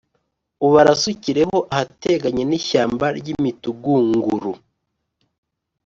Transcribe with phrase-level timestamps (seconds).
[0.65, 4.51] ubarasukireho ahateganye n’ishyamba ry’imitugunguru.